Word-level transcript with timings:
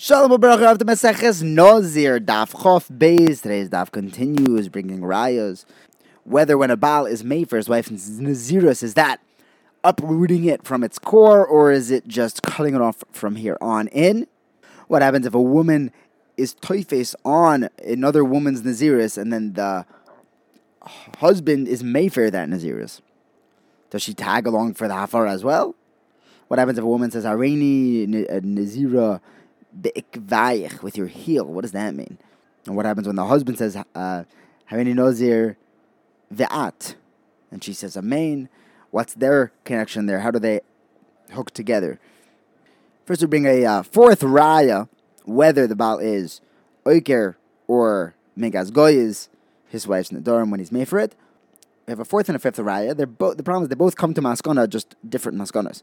Shalom 0.00 0.40
Baruch 0.40 0.60
of 0.60 0.78
the 0.78 0.84
Maseches 0.84 1.42
Nozir 1.42 2.24
Daf 2.24 2.52
Chof 2.52 2.88
Beis. 2.88 3.42
Today's 3.42 3.68
Daf 3.68 3.90
continues 3.90 4.68
bringing 4.68 5.00
rayos. 5.00 5.64
Whether 6.22 6.56
when 6.56 6.70
a 6.70 6.76
Baal 6.76 7.04
is 7.04 7.24
made 7.24 7.50
for 7.50 7.56
his 7.56 7.68
wife 7.68 7.88
Nazirus, 7.88 8.84
is 8.84 8.94
that 8.94 9.20
uprooting 9.82 10.44
it 10.44 10.64
from 10.64 10.84
its 10.84 11.00
core 11.00 11.44
or 11.44 11.72
is 11.72 11.90
it 11.90 12.06
just 12.06 12.44
cutting 12.44 12.76
it 12.76 12.80
off 12.80 13.02
from 13.10 13.34
here 13.34 13.58
on 13.60 13.88
in? 13.88 14.28
What 14.86 15.02
happens 15.02 15.26
if 15.26 15.34
a 15.34 15.42
woman 15.42 15.90
is 16.36 16.54
toifes 16.54 17.16
on 17.24 17.68
another 17.84 18.22
woman's 18.22 18.62
Nazirus 18.62 19.18
and 19.18 19.32
then 19.32 19.54
the 19.54 19.84
husband 21.18 21.66
is 21.66 21.82
made 21.82 22.12
for 22.12 22.30
that 22.30 22.48
Nazirus? 22.48 23.00
Does 23.90 24.02
she 24.02 24.14
tag 24.14 24.46
along 24.46 24.74
for 24.74 24.86
the 24.86 24.94
Hafar 24.94 25.26
as 25.26 25.42
well? 25.42 25.74
What 26.46 26.60
happens 26.60 26.78
if 26.78 26.84
a 26.84 26.86
woman 26.86 27.10
says, 27.10 27.24
Areini 27.24 28.06
Nazira? 28.06 29.20
Be'ikvayich, 29.78 30.82
with 30.82 30.96
your 30.96 31.06
heel. 31.06 31.44
What 31.44 31.62
does 31.62 31.72
that 31.72 31.94
mean? 31.94 32.18
And 32.66 32.76
what 32.76 32.86
happens 32.86 33.06
when 33.06 33.16
the 33.16 33.26
husband 33.26 33.58
says, 33.58 33.76
uh, 33.76 34.24
Harini 34.70 34.94
Nozir 34.94 35.56
ve'at? 36.32 36.94
And 37.50 37.64
she 37.64 37.72
says, 37.72 37.96
Amen. 37.96 38.48
What's 38.90 39.14
their 39.14 39.52
connection 39.64 40.06
there? 40.06 40.20
How 40.20 40.30
do 40.30 40.38
they 40.38 40.60
hook 41.32 41.50
together? 41.50 41.98
First, 43.04 43.20
we 43.20 43.26
bring 43.26 43.46
a 43.46 43.64
uh, 43.64 43.82
fourth 43.82 44.20
raya, 44.20 44.88
whether 45.24 45.66
the 45.66 45.76
Baal 45.76 45.98
is 45.98 46.40
Oiker 46.84 47.36
or 47.66 48.14
Megaz 48.38 48.70
Goyes, 48.70 49.28
his 49.68 49.86
wife's 49.86 50.10
Nadorim 50.10 50.50
when 50.50 50.60
he's 50.60 50.72
made 50.72 50.88
for 50.88 50.98
it. 50.98 51.14
We 51.86 51.92
have 51.92 52.00
a 52.00 52.04
fourth 52.04 52.28
and 52.28 52.36
a 52.36 52.38
fifth 52.38 52.56
raya. 52.56 52.94
They're 52.96 53.06
both 53.06 53.36
the 53.36 53.42
problem 53.42 53.62
is 53.62 53.68
they 53.70 53.74
both 53.74 53.96
come 53.96 54.12
to 54.14 54.20
Maskana, 54.20 54.68
just 54.68 54.94
different 55.08 55.38
Maskanas. 55.38 55.82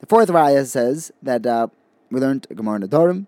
The 0.00 0.06
fourth 0.06 0.28
raya 0.28 0.64
says 0.66 1.12
that 1.22 1.46
uh, 1.46 1.68
we 2.10 2.20
learned 2.20 2.46
Gemara 2.54 2.80
Nadarim, 2.80 3.26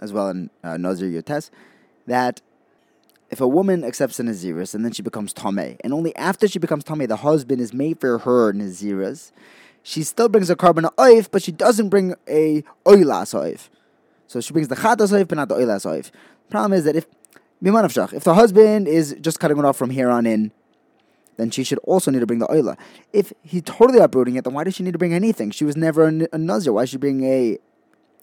as 0.00 0.12
well 0.12 0.28
in 0.28 0.50
uh, 0.62 0.76
Nazir 0.76 1.08
Yotes, 1.08 1.50
that 2.06 2.40
if 3.30 3.40
a 3.40 3.48
woman 3.48 3.84
accepts 3.84 4.20
a 4.20 4.22
Naziris 4.22 4.74
and 4.74 4.84
then 4.84 4.92
she 4.92 5.02
becomes 5.02 5.32
Tomei, 5.32 5.78
and 5.82 5.92
only 5.92 6.14
after 6.16 6.46
she 6.46 6.58
becomes 6.58 6.84
Tomei, 6.84 7.08
the 7.08 7.16
husband 7.16 7.60
is 7.60 7.72
made 7.72 8.00
for 8.00 8.18
her 8.18 8.52
Naziris, 8.52 9.32
she 9.82 10.02
still 10.02 10.28
brings 10.28 10.50
a 10.50 10.56
korban 10.56 10.92
oif, 10.96 11.28
but 11.30 11.42
she 11.42 11.50
doesn't 11.50 11.88
bring 11.88 12.14
a 12.28 12.62
oilas 12.84 13.34
oif. 13.34 13.68
So 14.26 14.40
she 14.40 14.52
brings 14.52 14.68
the 14.68 14.76
chatas 14.76 15.12
oif, 15.12 15.28
but 15.28 15.36
not 15.36 15.48
the 15.48 15.56
oilas 15.56 15.86
oif. 15.86 16.10
Problem 16.50 16.72
is 16.72 16.84
that 16.84 16.96
if 16.96 17.06
if 17.64 18.24
the 18.24 18.34
husband 18.34 18.88
is 18.88 19.14
just 19.20 19.38
cutting 19.38 19.56
it 19.56 19.64
off 19.64 19.76
from 19.76 19.90
here 19.90 20.10
on 20.10 20.26
in, 20.26 20.50
then 21.36 21.50
she 21.50 21.62
should 21.62 21.78
also 21.84 22.10
need 22.10 22.18
to 22.18 22.26
bring 22.26 22.40
the 22.40 22.46
oila. 22.48 22.76
If 23.12 23.32
he's 23.42 23.62
totally 23.62 24.00
uprooting 24.00 24.34
it, 24.34 24.44
then 24.44 24.52
why 24.52 24.64
does 24.64 24.74
she 24.74 24.82
need 24.82 24.92
to 24.92 24.98
bring 24.98 25.14
anything? 25.14 25.52
She 25.52 25.64
was 25.64 25.76
never 25.76 26.08
a, 26.08 26.28
a 26.32 26.38
nazir. 26.38 26.72
Why 26.72 26.84
should 26.84 26.90
she 26.90 26.96
bring 26.98 27.24
a 27.24 27.58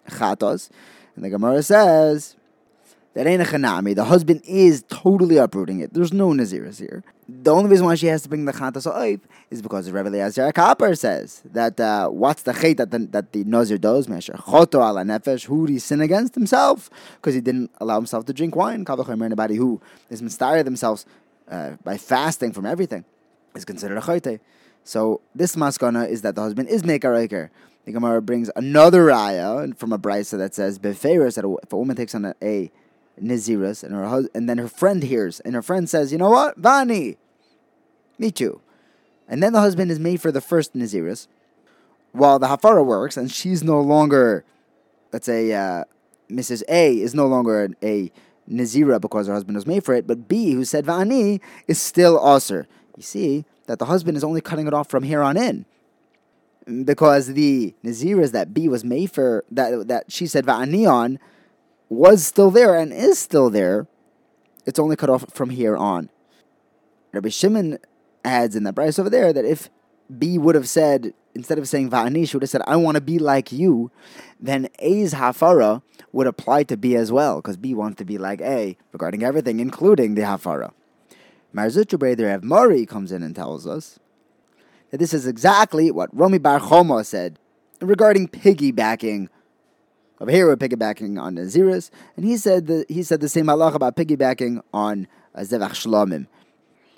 chatos. 0.08 0.70
And 1.16 1.26
the 1.26 1.30
Gemara 1.30 1.64
says 1.64 2.36
that 3.14 3.28
ain't 3.28 3.42
a 3.42 3.46
chanami. 3.46 3.96
The 3.96 4.06
husband 4.06 4.42
is 4.46 4.84
totally 4.88 5.38
uprooting 5.38 5.80
it. 5.80 5.94
There's 5.94 6.14
no 6.14 6.30
naziris 6.30 6.80
here. 6.80 7.04
The 7.28 7.54
only 7.54 7.70
reason 7.70 7.86
why 7.86 7.96
she 7.96 8.08
has 8.08 8.22
to 8.24 8.30
bring 8.30 8.46
the 8.46 8.54
chatos 8.54 8.92
oif 8.92 9.20
is 9.50 9.62
because 9.62 9.90
Rebbe 9.92 10.08
Eliezer 10.08 10.52
Kapper 10.52 10.98
says 10.98 11.42
that 11.46 11.80
uh, 11.80 12.08
what's 12.10 12.44
the 12.44 12.54
chait 12.54 12.78
that 12.78 12.92
the, 12.92 13.00
that 13.00 13.34
the 13.34 13.44
nazir 13.44 13.78
does? 13.78 14.08
Mesher 14.08 14.36
choto 14.36 14.76
ala 14.76 15.04
nefesh. 15.04 15.46
Who 15.46 15.68
did 15.68 15.74
he 15.74 15.80
sin 15.80 16.02
against 16.02 16.36
himself 16.36 16.90
because 17.16 17.36
he 17.36 17.42
didn't 17.42 17.72
allow 17.78 17.98
himself 17.98 18.26
to 18.26 18.34
drink 18.34 18.56
wine? 18.56 18.86
Kavachomer 18.86 19.26
anybody 19.26 19.56
who 19.56 19.82
is 20.10 20.22
mistaria 20.22 20.64
themselves 20.64 21.06
uh, 21.50 21.72
by 21.84 21.98
fasting 21.98 22.54
from 22.54 22.66
everything 22.66 23.06
is 23.56 23.66
considered 23.66 23.98
a 23.98 24.02
chayte. 24.02 24.40
So 24.84 25.22
this 25.36 25.56
maskana 25.56 26.08
is 26.08 26.22
that 26.22 26.36
the 26.36 26.42
husband 26.42 26.70
is 26.70 26.84
mekar 26.84 27.50
the 27.86 27.92
Gemara 27.92 28.22
brings 28.22 28.50
another 28.56 29.06
raya 29.06 29.76
from 29.78 29.94
a 29.94 30.00
brisa 30.00 30.38
that 30.38 30.54
says 30.54 30.80
beferus 30.80 31.36
that 31.36 31.46
if 31.64 31.74
a 31.74 31.78
woman 31.78 31.96
takes 31.96 32.14
on 32.14 32.26
a, 32.26 32.36
a 32.42 32.72
and 33.18 33.94
her 33.94 34.08
hus- 34.08 34.30
and 34.34 34.48
then 34.48 34.58
her 34.58 34.68
friend 34.68 35.04
hears 35.04 35.42
and 35.42 35.54
her 35.54 35.62
friend 35.62 35.90
says, 35.90 36.12
you 36.12 36.18
know 36.18 36.30
what, 36.30 36.62
Vani, 36.62 37.18
me 38.18 38.32
too, 38.32 38.62
and 39.28 39.44
then 39.44 39.52
the 39.52 39.60
husband 39.60 39.92
is 39.92 40.00
made 40.00 40.22
for 40.22 40.32
the 40.32 40.40
first 40.40 40.74
nizirus, 40.74 41.28
while 42.14 42.40
the 42.40 42.48
hafara 42.48 42.86
works 42.86 43.18
and 43.18 43.30
she's 43.30 43.62
no 43.62 43.82
longer, 43.82 44.46
let's 45.12 45.26
say, 45.26 45.52
uh, 45.52 45.84
Mrs. 46.30 46.64
A 46.70 46.98
is 47.00 47.14
no 47.14 47.28
longer 47.28 47.70
a 47.84 48.12
Nazira 48.50 49.02
because 49.02 49.28
her 49.28 49.34
husband 49.34 49.56
was 49.56 49.68
made 49.68 49.84
for 49.84 49.94
it, 49.94 50.08
but 50.08 50.28
B, 50.28 50.54
who 50.54 50.64
said 50.64 50.86
Vani, 50.86 51.42
is 51.68 51.82
still 51.82 52.18
Aser. 52.36 52.68
You 52.96 53.04
see 53.04 53.46
that 53.66 53.80
the 53.80 53.86
husband 53.86 54.16
is 54.16 54.24
only 54.24 54.42
cutting 54.42 54.68
it 54.68 54.74
off 54.74 54.90
from 54.90 55.04
here 55.04 55.22
on 55.22 55.38
in 55.38 55.66
because 56.86 57.28
the 57.28 57.74
Naziras 57.84 58.32
that 58.32 58.54
B 58.54 58.68
was 58.68 58.84
made 58.84 59.12
for, 59.12 59.44
that, 59.52 59.88
that 59.88 60.12
she 60.12 60.28
said 60.28 60.46
Va'ani 60.46 61.20
was 61.90 62.26
still 62.26 62.52
there 62.52 62.76
and 62.76 62.94
is 62.94 63.20
still 63.20 63.50
there. 63.50 63.88
It's 64.66 64.80
only 64.80 64.96
cut 64.96 65.10
off 65.10 65.26
from 65.34 65.50
here 65.50 65.76
on. 65.76 66.10
Rabbi 67.12 67.30
Shimon 67.30 67.80
adds 68.24 68.56
in 68.56 68.64
the 68.64 68.74
price 68.74 69.00
over 69.00 69.10
there 69.10 69.34
that 69.34 69.46
if 69.46 69.70
B 70.18 70.38
would 70.38 70.56
have 70.56 70.70
said, 70.70 71.14
instead 71.34 71.58
of 71.58 71.68
saying 71.68 71.90
Va'ani, 71.90 72.28
she 72.28 72.36
would 72.36 72.44
have 72.44 72.50
said, 72.50 72.62
I 72.68 72.76
want 72.76 72.96
to 72.96 73.02
be 73.02 73.20
like 73.20 73.52
you, 73.52 73.92
then 74.40 74.68
A's 74.80 75.14
Hafara 75.14 75.82
would 76.12 76.28
apply 76.28 76.64
to 76.64 76.78
B 76.78 76.96
as 76.96 77.12
well, 77.12 77.38
because 77.38 77.58
B 77.58 77.74
wants 77.74 77.98
to 77.98 78.06
be 78.06 78.18
like 78.18 78.42
A 78.42 78.78
regarding 78.92 79.24
everything, 79.24 79.60
including 79.60 80.16
the 80.16 80.22
Hafara. 80.24 80.72
Mar 81.52 81.68
Zutra 81.68 81.98
Breder 81.98 82.42
Mari 82.44 82.86
comes 82.86 83.12
in 83.12 83.24
and 83.24 83.36
tells 83.36 83.66
us 83.66 84.00
that 84.92 84.98
this 84.98 85.14
is 85.14 85.28
exactly 85.28 85.92
what 85.92 86.16
Rami 86.16 86.38
Bar 86.38 86.60
Choma 86.60 87.04
said 87.04 87.40
regarding 87.82 88.28
piggybacking. 88.28 89.28
Over 90.20 90.32
here, 90.32 90.48
we're 90.48 90.58
piggybacking 90.58 91.22
on 91.22 91.36
Naziris, 91.36 91.92
and 92.18 92.26
he 92.26 92.36
said 92.36 92.68
that 92.68 92.90
he 92.90 93.04
said 93.04 93.22
the 93.22 93.30
same 93.30 93.46
halach 93.46 93.74
about 93.74 93.96
piggybacking 93.96 94.62
on 94.74 95.08
a 95.34 95.42
Zevach 95.42 95.72
Shlomim. 95.72 96.28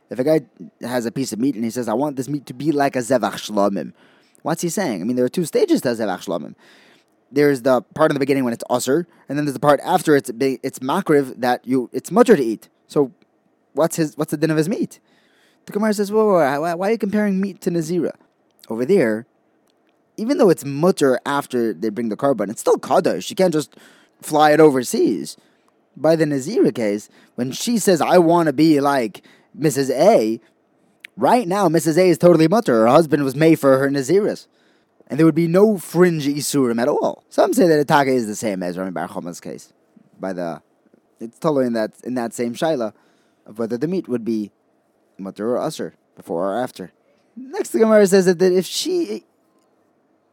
If 0.09 0.19
a 0.19 0.23
guy 0.23 0.41
has 0.81 1.05
a 1.05 1.11
piece 1.11 1.31
of 1.31 1.39
meat 1.39 1.55
and 1.55 1.63
he 1.63 1.69
says, 1.69 1.87
I 1.87 1.93
want 1.93 2.15
this 2.15 2.27
meat 2.27 2.45
to 2.47 2.53
be 2.53 2.71
like 2.71 2.95
a 2.95 2.99
Zevach 2.99 3.33
Shlomim, 3.33 3.93
what's 4.41 4.61
he 4.61 4.69
saying? 4.69 5.01
I 5.01 5.05
mean, 5.05 5.15
there 5.15 5.25
are 5.25 5.29
two 5.29 5.45
stages 5.45 5.81
to 5.81 5.89
Zevach 5.89 6.25
Shlomim. 6.25 6.55
There's 7.31 7.61
the 7.61 7.81
part 7.81 8.11
in 8.11 8.15
the 8.15 8.19
beginning 8.19 8.43
when 8.43 8.53
it's 8.53 8.63
usr, 8.69 9.05
and 9.29 9.37
then 9.37 9.45
there's 9.45 9.53
the 9.53 9.59
part 9.59 9.79
after 9.85 10.15
it's 10.15 10.29
it's 10.39 10.79
makriv 10.79 11.39
that 11.39 11.65
you 11.65 11.89
it's 11.93 12.11
mutter 12.11 12.35
to 12.35 12.43
eat. 12.43 12.67
So, 12.87 13.13
what's 13.73 13.95
his 13.95 14.17
what's 14.17 14.31
the 14.31 14.37
din 14.37 14.51
of 14.51 14.57
his 14.57 14.67
meat? 14.67 14.99
The 15.71 15.79
Gemara 15.79 15.93
says, 15.93 16.11
whoa, 16.11 16.25
whoa, 16.25 16.59
whoa, 16.59 16.75
why, 16.75 16.89
are 16.89 16.91
you 16.91 16.97
comparing 16.97 17.39
meat 17.39 17.61
to 17.61 17.71
Nazira? 17.71 18.11
Over 18.67 18.83
there, 18.83 19.25
even 20.17 20.37
though 20.37 20.49
it's 20.49 20.65
mutter 20.65 21.17
after 21.25 21.73
they 21.73 21.87
bring 21.87 22.09
the 22.09 22.17
korban, 22.17 22.49
it's 22.49 22.59
still 22.59 22.77
Kaddish. 22.77 23.29
You 23.29 23.37
can't 23.37 23.53
just 23.53 23.77
fly 24.21 24.51
it 24.51 24.59
overseas. 24.59 25.37
By 25.95 26.17
the 26.17 26.25
Nazira 26.25 26.75
case, 26.75 27.07
when 27.35 27.53
she 27.53 27.77
says, 27.77 28.01
I 28.01 28.17
want 28.17 28.47
to 28.47 28.53
be 28.53 28.81
like 28.81 29.23
Mrs. 29.57 29.89
A, 29.91 30.41
right 31.15 31.47
now, 31.47 31.69
Mrs. 31.69 31.97
A 31.97 32.09
is 32.09 32.17
totally 32.17 32.49
mutter. 32.49 32.73
Her 32.81 32.87
husband 32.87 33.23
was 33.23 33.37
made 33.37 33.55
for 33.55 33.77
her 33.77 33.89
Naziris. 33.89 34.47
And 35.07 35.17
there 35.17 35.25
would 35.25 35.35
be 35.35 35.47
no 35.47 35.77
fringe 35.77 36.27
Isurim 36.27 36.81
at 36.81 36.89
all. 36.89 37.23
Some 37.29 37.53
say 37.53 37.69
that 37.69 37.87
Itaka 37.87 38.13
is 38.13 38.27
the 38.27 38.35
same 38.35 38.61
as 38.61 38.77
Rami 38.77 38.91
Bar 38.91 39.07
Choma's 39.07 39.39
case. 39.39 39.71
By 40.19 40.33
the, 40.33 40.61
it's 41.21 41.39
totally 41.39 41.67
in 41.67 41.73
that, 41.73 41.93
in 42.03 42.15
that 42.15 42.33
same 42.33 42.55
Shaila 42.55 42.91
of 43.45 43.57
whether 43.57 43.77
the 43.77 43.87
meat 43.87 44.09
would 44.09 44.25
be 44.25 44.51
mutter 45.21 45.51
or 45.51 45.59
usher, 45.59 45.93
before 46.15 46.51
or 46.51 46.61
after. 46.61 46.91
Next, 47.35 47.69
the 47.69 47.79
Gemara 47.79 48.05
says 48.07 48.25
that, 48.25 48.39
that 48.39 48.51
if 48.51 48.65
she, 48.65 49.23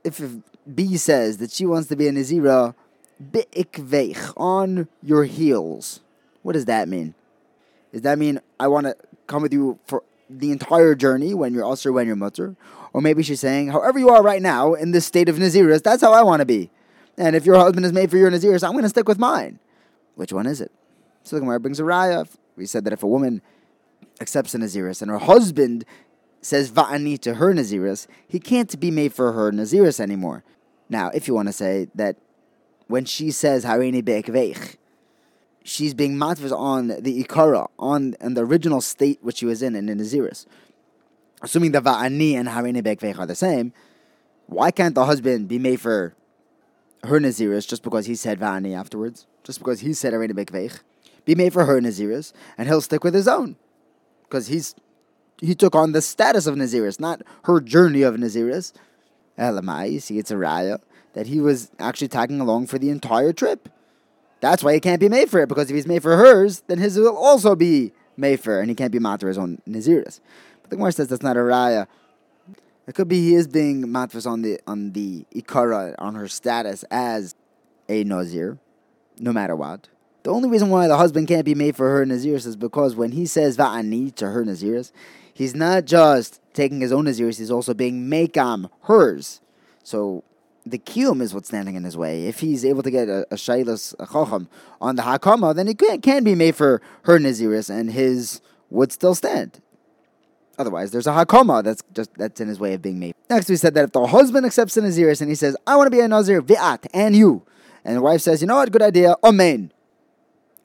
if, 0.03 0.21
B 0.75 0.97
says 0.97 1.38
that 1.38 1.50
she 1.50 1.65
wants 1.65 1.88
to 1.88 1.97
be 1.97 2.09
a 2.09 2.12
Nazira, 2.12 2.75
bi'ikveich, 3.22 4.32
on 4.37 4.88
your 5.03 5.25
heels, 5.25 6.00
what 6.43 6.53
does 6.53 6.65
that 6.66 6.88
mean? 6.88 7.15
Does 7.93 8.03
that 8.03 8.19
mean 8.19 8.41
I 8.60 8.69
want 8.69 8.87
to 8.87 8.97
come 9.27 9.43
with 9.43 9.53
you 9.53 9.78
for 9.87 10.03
the 10.28 10.50
entire 10.50 10.94
journey 10.94 11.34
when 11.34 11.54
you're 11.54 11.71
usher, 11.71 11.93
when 11.93 12.06
you're 12.06 12.16
mutter? 12.16 12.56
Or 12.93 13.00
maybe 13.00 13.22
she's 13.22 13.41
saying, 13.41 13.69
however 13.69 13.98
you 13.98 14.10
are 14.10 14.22
right 14.22 14.43
now 14.43 14.75
in 14.75 14.91
this 14.91 15.06
state 15.06 15.28
of 15.28 15.37
Naziris, 15.37 15.82
that's 15.82 16.03
how 16.03 16.12
I 16.12 16.22
want 16.22 16.41
to 16.41 16.47
be. 16.47 16.71
And 17.16 17.34
if 17.34 17.47
your 17.47 17.56
husband 17.56 17.84
is 17.87 17.93
made 17.93 18.10
for 18.10 18.16
your 18.16 18.31
Naziris, 18.31 18.62
I'm 18.62 18.72
going 18.72 18.84
to 18.84 18.88
stick 18.88 19.09
with 19.09 19.19
mine. 19.19 19.59
Which 20.15 20.33
one 20.33 20.47
is 20.47 20.60
it? 20.60 20.72
So 21.22 21.36
the 21.36 21.41
Gemara 21.41 21.60
brings 21.60 21.80
a 21.80 21.83
raya. 21.83 22.28
We 22.57 22.66
said 22.66 22.84
that 22.84 22.92
if 22.92 23.03
a 23.03 23.07
woman 23.07 23.42
accepts 24.20 24.54
a 24.54 24.59
Naziris 24.59 25.03
and 25.03 25.10
her 25.10 25.18
husband 25.18 25.84
says 26.41 26.70
Va'ani 26.70 27.18
to 27.20 27.34
her 27.34 27.53
Naziris, 27.53 28.06
he 28.26 28.38
can't 28.38 28.78
be 28.78 28.91
made 28.91 29.12
for 29.12 29.32
her 29.32 29.50
Naziris 29.50 30.00
anymore. 30.00 30.44
Now, 30.88 31.10
if 31.10 31.28
you 31.28 31.34
want 31.34 31.48
to 31.48 31.53
say 31.53 31.88
that 31.94 32.16
when 32.86 33.04
she 33.04 33.30
says 33.30 33.65
Harini 33.65 34.04
Be'ekveich, 34.04 34.76
she's 35.62 35.94
being 35.94 36.16
matviz 36.16 36.53
on 36.53 36.88
the 36.88 37.22
Ikara, 37.22 37.68
on, 37.78 38.15
on 38.20 38.34
the 38.34 38.44
original 38.44 38.80
state 38.80 39.18
which 39.22 39.38
she 39.38 39.47
was 39.47 39.62
in 39.62 39.74
in 39.74 39.86
the 39.86 39.94
Naziris. 39.94 40.47
Assuming 41.42 41.72
that 41.72 41.84
Va'ani 41.84 42.34
and 42.34 42.48
Harini 42.48 42.82
Be'ekveich 42.82 43.18
are 43.18 43.26
the 43.26 43.34
same, 43.34 43.72
why 44.47 44.70
can't 44.70 44.94
the 44.94 45.04
husband 45.04 45.48
be 45.48 45.59
made 45.59 45.80
for 45.80 46.15
her 47.04 47.20
Naziris 47.20 47.68
just 47.68 47.82
because 47.82 48.06
he 48.06 48.15
said 48.15 48.41
Va'ani 48.41 48.76
afterwards? 48.76 49.26
Just 49.44 49.59
because 49.59 49.80
he 49.80 49.92
said 49.92 50.12
Harini 50.12 50.34
Be'ekveich? 50.34 50.80
Be 51.24 51.34
made 51.34 51.53
for 51.53 51.66
her 51.66 51.80
Naziris, 51.80 52.32
and 52.56 52.68
he'll 52.68 52.80
stick 52.80 53.04
with 53.04 53.15
his 53.15 53.28
own 53.28 53.56
because 54.28 54.48
he's 54.48 54.75
he 55.41 55.54
took 55.54 55.75
on 55.75 55.92
the 55.92 56.03
status 56.03 56.47
of 56.47 56.57
Naziris, 56.57 56.98
not 56.98 57.22
her 57.45 57.60
journey 57.60 58.03
of 58.03 58.16
Naziris. 58.16 58.72
Elamai, 59.39 59.92
you 59.92 60.01
see, 60.01 60.19
it's 60.19 60.33
a 60.33 60.34
raya 60.34 60.80
that 61.13 61.28
he 61.28 61.41
was 61.41 61.71
actually 61.78 62.09
tagging 62.09 62.41
along 62.41 62.66
for 62.66 62.78
the 62.78 62.91
entire 62.91 63.33
trip. 63.33 63.69
That's 64.41 64.63
why 64.63 64.75
he 64.75 64.80
can't 64.80 65.01
be 65.01 65.09
made 65.09 65.30
for 65.30 65.41
it, 65.41 65.48
because 65.48 65.71
if 65.71 65.77
he's 65.77 65.86
made 65.86 66.03
for 66.03 66.16
hers, 66.16 66.63
then 66.66 66.78
his 66.78 66.97
will 66.97 67.16
also 67.16 67.54
be 67.54 67.92
made 68.16 68.41
for, 68.41 68.60
and 68.60 68.69
he 68.69 68.75
can't 68.75 68.92
be 68.92 68.98
his 68.98 69.39
own 69.39 69.60
Naziris. 69.69 70.21
But 70.63 70.71
the 70.71 70.77
Gemara 70.77 70.92
says 70.92 71.09
that's 71.09 71.22
not 71.22 71.36
a 71.36 71.41
raya. 71.41 71.86
It 72.86 72.95
could 72.95 73.09
be 73.09 73.21
he 73.21 73.34
is 73.34 73.47
being 73.47 73.84
matfus 73.84 74.27
on 74.27 74.42
the 74.42 74.59
on 74.66 74.92
the 74.92 75.27
ikara 75.34 75.95
on 75.98 76.15
her 76.15 76.27
status 76.27 76.84
as 76.91 77.34
a 77.89 78.03
nazir, 78.04 78.59
no 79.19 79.33
matter 79.33 79.54
what. 79.54 79.89
The 80.28 80.34
only 80.34 80.51
reason 80.51 80.69
why 80.69 80.89
the 80.89 80.98
husband 80.98 81.27
can't 81.27 81.47
be 81.47 81.54
made 81.54 81.75
for 81.75 81.89
her 81.89 82.04
naziris 82.04 82.47
is 82.47 82.54
because 82.54 82.95
when 82.95 83.13
he 83.13 83.25
says 83.25 83.57
va'ani 83.57 84.15
to 84.16 84.28
her 84.28 84.45
naziris, 84.45 84.92
he's 85.33 85.54
not 85.54 85.86
just 85.86 86.42
taking 86.53 86.80
his 86.80 86.92
own 86.92 87.07
naziris; 87.07 87.39
he's 87.39 87.51
also 87.51 87.72
being 87.72 88.10
mekam 88.10 88.69
hers. 88.83 89.41
So 89.83 90.25
the 90.66 90.77
kiyum 90.78 91.22
is 91.22 91.33
what's 91.33 91.48
standing 91.48 91.77
in 91.77 91.84
his 91.84 91.97
way. 91.97 92.27
If 92.27 92.41
he's 92.41 92.63
able 92.63 92.83
to 92.83 92.91
get 92.91 93.09
a, 93.09 93.27
a 93.30 93.36
shaylas 93.36 93.95
a 93.98 94.07
chacham 94.07 94.51
on 94.83 94.97
the 94.97 95.03
hakama, 95.03 95.54
then 95.54 95.66
he 95.66 95.72
can, 95.72 96.03
can 96.03 96.25
be 96.25 96.34
made 96.34 96.54
for 96.54 96.83
her 97.04 97.19
naziris, 97.19 97.71
and 97.71 97.91
his 97.91 98.42
would 98.69 98.92
still 98.92 99.15
stand. 99.15 99.63
Otherwise, 100.59 100.91
there's 100.91 101.07
a 101.07 101.13
hakoma 101.13 101.65
that's 101.65 101.83
just 101.95 102.13
that's 102.19 102.39
in 102.39 102.48
his 102.48 102.60
way 102.60 102.75
of 102.75 102.83
being 102.83 102.98
made. 102.98 103.15
Next, 103.30 103.48
we 103.48 103.57
said 103.57 103.72
that 103.72 103.84
if 103.84 103.92
the 103.92 104.07
husband 104.07 104.45
accepts 104.45 104.75
the 104.75 104.83
naziris 104.83 105.22
and 105.22 105.30
he 105.30 105.34
says, 105.34 105.57
"I 105.66 105.77
want 105.77 105.86
to 105.86 105.91
be 105.91 106.01
a 106.01 106.09
nazir, 106.09 106.42
vi'at, 106.42 106.86
and 106.92 107.16
you," 107.16 107.45
and 107.83 107.97
the 107.97 108.03
wife 108.03 108.21
says, 108.21 108.42
"You 108.42 108.47
know 108.47 108.57
what? 108.57 108.71
Good 108.71 108.83
idea, 108.83 109.15
amen." 109.25 109.72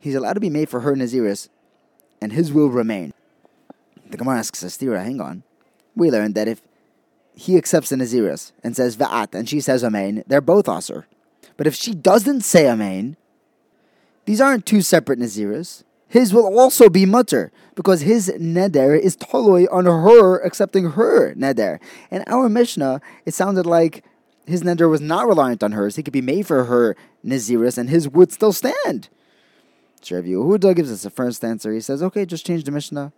He's 0.04 0.16
allowed 0.16 0.34
to 0.34 0.40
be 0.40 0.50
made 0.50 0.70
for 0.70 0.82
her 0.82 0.96
naziris, 0.96 1.48
and 2.22 2.34
his 2.34 2.52
will 2.52 2.68
remain. 2.68 3.14
The 4.10 4.18
Gemara 4.18 4.40
asks 4.40 4.64
Astira, 4.64 5.04
"Hang 5.04 5.22
on." 5.22 5.44
We 5.96 6.12
learned 6.12 6.36
that 6.36 6.48
if 6.48 6.62
he 7.34 7.58
accepts 7.58 7.90
the 7.90 7.96
naziris 7.96 8.52
and 8.64 8.76
says 8.76 8.98
va'at, 8.98 9.34
and 9.34 9.48
she 9.48 9.62
says 9.62 9.84
amen, 9.84 10.24
they're 10.28 10.42
both 10.42 10.68
aser. 10.68 11.06
But 11.56 11.68
if 11.68 11.76
she 11.76 11.94
doesn't 11.94 12.42
say 12.42 12.70
amen, 12.70 13.16
these 14.26 14.42
aren't 14.42 14.66
two 14.66 14.82
separate 14.82 15.20
naziris 15.20 15.84
his 16.14 16.32
will 16.32 16.60
also 16.60 16.90
be 16.90 17.08
mutter 17.08 17.52
because 17.74 18.02
his 18.02 18.30
neder 18.38 18.96
is 19.00 19.16
totally 19.16 19.68
on 19.70 19.86
her 19.86 20.38
accepting 20.42 20.92
her 20.92 21.34
neder. 21.34 21.80
In 22.12 22.24
our 22.28 22.50
Mishnah, 22.50 23.02
it 23.26 23.34
sounded 23.34 23.66
like 23.66 24.04
his 24.46 24.62
neder 24.62 24.88
was 24.88 25.02
not 25.02 25.28
reliant 25.28 25.64
on 25.64 25.72
hers. 25.72 25.96
He 25.96 26.04
could 26.04 26.14
be 26.14 26.22
made 26.22 26.46
for 26.46 26.66
her 26.66 26.96
naziris, 27.26 27.80
and 27.80 27.90
his 27.90 28.08
would 28.08 28.32
still 28.32 28.54
stand. 28.54 29.10
Rav 30.12 30.26
Yehuda 30.26 30.76
gives 30.76 30.92
us 30.92 31.06
a 31.06 31.10
first 31.10 31.44
answer. 31.44 31.72
He 31.72 31.80
says, 31.80 32.02
"Okay, 32.04 32.26
just 32.26 32.46
change 32.46 32.64
the 32.64 32.72
Mishnah 32.72 33.12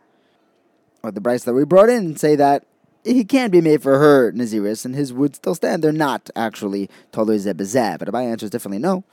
or 1.04 1.12
the 1.12 1.22
brisa 1.22 1.46
that 1.46 1.54
we 1.54 1.66
brought 1.66 1.90
in 1.90 2.06
and 2.06 2.20
say 2.20 2.36
that." 2.36 2.66
He 3.04 3.24
can 3.24 3.52
be 3.52 3.62
made 3.62 3.84
for 3.84 4.00
her 4.00 4.32
naziris, 4.32 4.84
and 4.84 4.96
his 4.96 5.14
would 5.14 5.36
still 5.36 5.54
stand. 5.54 5.84
They're 5.84 5.92
not 5.92 6.32
actually 6.36 6.90
totally 7.12 7.38
zebazeh, 7.38 8.00
but 8.00 8.08
Abai 8.08 8.26
answers 8.26 8.50
definitely 8.50 8.80
no. 8.80 9.04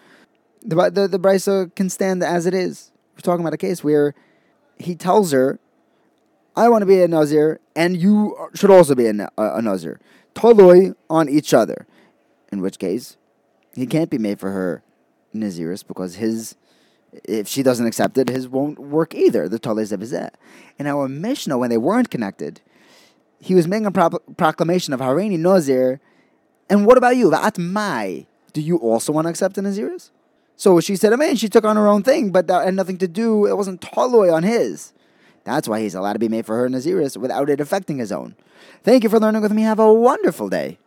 The 0.62 0.90
the, 0.90 1.08
the 1.08 1.18
brisa 1.18 1.66
uh, 1.66 1.68
can 1.76 1.90
stand 1.90 2.22
as 2.22 2.46
it 2.46 2.54
is. 2.54 2.90
We're 3.14 3.20
talking 3.20 3.42
about 3.42 3.52
a 3.52 3.58
case 3.58 3.84
where 3.84 4.14
he 4.78 4.94
tells 4.94 5.32
her, 5.32 5.58
I 6.56 6.68
want 6.68 6.82
to 6.82 6.86
be 6.86 7.02
a 7.02 7.08
Nazir, 7.08 7.60
and 7.74 7.96
you 7.96 8.36
should 8.54 8.70
also 8.70 8.94
be 8.94 9.06
a, 9.06 9.28
a, 9.38 9.56
a 9.56 9.62
Nazir. 9.62 10.00
Toloi 10.34 10.94
on 11.08 11.28
each 11.28 11.54
other. 11.54 11.86
In 12.50 12.60
which 12.60 12.78
case, 12.78 13.16
he 13.74 13.86
can't 13.86 14.10
be 14.10 14.18
made 14.18 14.38
for 14.38 14.50
her 14.50 14.82
Naziris 15.34 15.86
because 15.86 16.16
his, 16.16 16.56
if 17.24 17.48
she 17.48 17.62
doesn't 17.62 17.86
accept 17.86 18.18
it, 18.18 18.28
his 18.28 18.48
won't 18.48 18.78
work 18.78 19.14
either. 19.14 19.48
The 19.48 19.58
Toloi 19.58 19.84
Zebizeh. 19.84 20.30
In 20.78 20.86
our 20.86 21.08
Mishnah, 21.08 21.58
when 21.58 21.70
they 21.70 21.78
weren't 21.78 22.10
connected, 22.10 22.60
he 23.40 23.54
was 23.54 23.68
making 23.68 23.86
a 23.86 23.90
pro- 23.90 24.18
proclamation 24.36 24.92
of 24.92 25.00
Harini 25.00 25.38
Nazir. 25.38 26.00
And 26.70 26.86
what 26.86 26.96
about 26.96 27.16
you? 27.16 27.30
Va'at 27.30 27.58
Mai. 27.58 28.26
Do 28.52 28.60
you 28.60 28.76
also 28.76 29.12
want 29.12 29.26
to 29.26 29.30
accept 29.30 29.54
the 29.54 29.62
Naziris? 29.62 30.10
So 30.56 30.80
she 30.80 30.96
said, 30.96 31.12
"Amen." 31.12 31.36
She 31.36 31.48
took 31.48 31.64
on 31.64 31.76
her 31.76 31.88
own 31.88 32.02
thing, 32.02 32.30
but 32.30 32.46
that 32.46 32.64
had 32.64 32.74
nothing 32.74 32.98
to 32.98 33.08
do. 33.08 33.46
It 33.46 33.56
wasn't 33.56 33.80
toloi 33.80 34.32
on 34.32 34.42
his. 34.42 34.92
That's 35.44 35.66
why 35.66 35.80
he's 35.80 35.94
allowed 35.94 36.12
to 36.12 36.18
be 36.18 36.28
made 36.28 36.46
for 36.46 36.56
her 36.56 36.68
Naziris 36.68 37.16
without 37.16 37.50
it 37.50 37.60
affecting 37.60 37.98
his 37.98 38.12
own. 38.12 38.36
Thank 38.84 39.02
you 39.02 39.08
for 39.08 39.18
learning 39.18 39.42
with 39.42 39.52
me. 39.52 39.62
Have 39.62 39.80
a 39.80 39.92
wonderful 39.92 40.48
day. 40.48 40.78